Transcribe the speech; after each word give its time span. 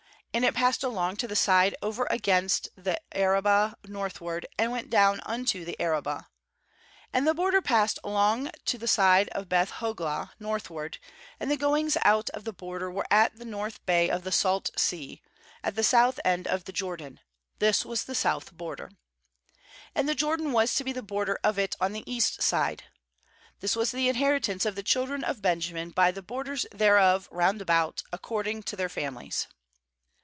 18And 0.33 0.45
it 0.45 0.55
passed 0.55 0.81
along 0.81 1.17
to 1.17 1.27
the 1.27 1.35
side 1.35 1.75
over 1.81 2.07
against 2.09 2.69
the 2.77 3.01
Arabah 3.13 3.73
northward, 3.85 4.45
and 4.57 4.71
went 4.71 4.89
down 4.89 5.19
unto 5.25 5.65
the 5.65 5.75
Arabah. 5.77 6.29
19And 7.13 7.25
the 7.25 7.33
border 7.33 7.61
passed 7.61 7.99
along 8.01 8.49
to 8.63 8.77
the 8.77 8.87
side 8.87 9.27
of 9.33 9.49
Beth 9.49 9.71
hoglah 9.81 10.29
northward; 10.39 10.99
and 11.37 11.51
the 11.51 11.57
goings 11.57 11.97
out 12.05 12.29
of 12.29 12.45
the 12.45 12.53
border 12.53 12.89
were 12.89 13.05
at 13.11 13.35
the 13.35 13.43
north 13.43 13.85
bay 13.85 14.09
of 14.09 14.23
the 14.23 14.31
Salt 14.31 14.69
Sea, 14.77 15.21
at 15.65 15.75
the 15.75 15.83
south 15.83 16.17
end 16.23 16.47
of 16.47 16.63
the 16.63 16.71
Jor 16.71 16.95
dan; 16.95 17.19
this 17.59 17.83
was 17.83 18.05
the 18.05 18.15
south 18.15 18.53
border. 18.55 18.91
20And 19.97 20.05
the 20.07 20.15
Jordan 20.15 20.53
was 20.53 20.73
to 20.75 20.85
be 20.85 20.93
the 20.93 21.03
border 21.03 21.37
of 21.43 21.59
it 21.59 21.75
on 21.81 21.91
the 21.91 22.09
east 22.09 22.41
side. 22.41 22.83
This 23.59 23.75
was 23.75 23.91
the 23.91 24.07
inher, 24.09 24.39
itance 24.39 24.65
of 24.65 24.75
the 24.75 24.81
children 24.81 25.25
of 25.25 25.41
Benjamin, 25.41 25.89
by 25.89 26.09
the 26.09 26.21
borders 26.21 26.65
thereof 26.71 27.29
jround 27.31 27.59
about, 27.59 28.03
ac 28.13 28.21
cording 28.21 28.63
to 28.63 28.77
their 28.77 28.87
families. 28.87 29.47